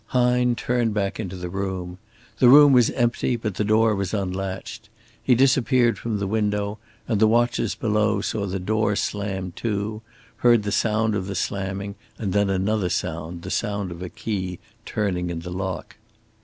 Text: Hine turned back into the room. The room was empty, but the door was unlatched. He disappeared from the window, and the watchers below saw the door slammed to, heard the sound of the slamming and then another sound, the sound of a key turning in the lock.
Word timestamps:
Hine 0.07 0.55
turned 0.55 0.95
back 0.95 1.19
into 1.19 1.35
the 1.35 1.47
room. 1.47 1.99
The 2.39 2.49
room 2.49 2.73
was 2.73 2.89
empty, 2.89 3.35
but 3.35 3.53
the 3.53 3.63
door 3.63 3.93
was 3.93 4.15
unlatched. 4.15 4.89
He 5.21 5.35
disappeared 5.35 5.99
from 5.99 6.17
the 6.17 6.25
window, 6.25 6.79
and 7.07 7.19
the 7.21 7.27
watchers 7.27 7.75
below 7.75 8.19
saw 8.21 8.47
the 8.47 8.57
door 8.57 8.95
slammed 8.95 9.55
to, 9.57 10.01
heard 10.37 10.63
the 10.63 10.71
sound 10.71 11.13
of 11.13 11.27
the 11.27 11.35
slamming 11.35 11.93
and 12.17 12.33
then 12.33 12.49
another 12.49 12.89
sound, 12.89 13.43
the 13.43 13.51
sound 13.51 13.91
of 13.91 14.01
a 14.01 14.09
key 14.09 14.57
turning 14.85 15.29
in 15.29 15.41
the 15.41 15.51
lock. 15.51 15.97